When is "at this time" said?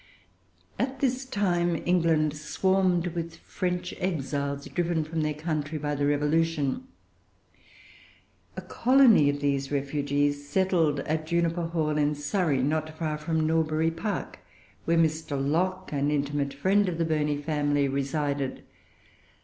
0.79-1.75